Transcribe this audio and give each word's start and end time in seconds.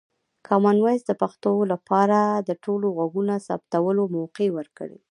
کامن 0.47 0.77
وایس 0.83 1.01
د 1.07 1.11
پښتو 1.21 1.51
لپاره 1.71 2.19
د 2.47 2.49
ټولو 2.63 2.87
غږونو 2.97 3.35
ثبتولو 3.47 4.03
موقع 4.17 4.47
ورکوي. 4.57 4.99